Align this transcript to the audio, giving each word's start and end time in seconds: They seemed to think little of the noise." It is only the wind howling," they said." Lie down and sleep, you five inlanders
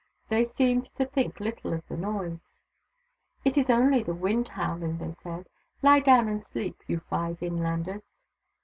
They 0.29 0.43
seemed 0.45 0.85
to 0.95 1.05
think 1.05 1.39
little 1.39 1.73
of 1.73 1.87
the 1.87 1.95
noise." 1.95 2.57
It 3.45 3.55
is 3.55 3.69
only 3.69 4.01
the 4.01 4.15
wind 4.15 4.47
howling," 4.47 4.97
they 4.97 5.13
said." 5.21 5.47
Lie 5.83 5.99
down 5.99 6.27
and 6.27 6.43
sleep, 6.43 6.79
you 6.87 7.01
five 7.07 7.37
inlanders 7.43 8.11